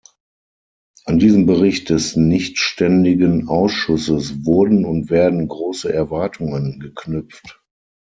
[1.05, 7.61] An diesen Bericht des nichtständigen Ausschusses wurden und werden große Erwartungen geknüpft.